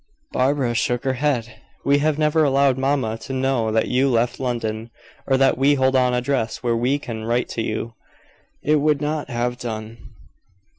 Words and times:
Barbara 0.31 0.73
shook 0.73 1.03
her 1.03 1.13
head. 1.13 1.57
"We 1.85 1.99
have 1.99 2.17
never 2.17 2.43
allowed 2.43 2.75
mamma 2.75 3.19
to 3.19 3.33
know 3.33 3.71
that 3.71 3.87
you 3.87 4.09
left 4.09 4.39
London, 4.39 4.89
or 5.27 5.37
that 5.37 5.59
we 5.59 5.75
hold 5.75 5.95
an 5.95 6.15
address 6.15 6.63
where 6.63 6.75
we 6.75 6.97
can 6.97 7.23
write 7.25 7.49
to 7.49 7.61
you. 7.61 7.93
It 8.63 8.77
would 8.77 8.99
not 8.99 9.29
have 9.29 9.59
done." 9.59 10.15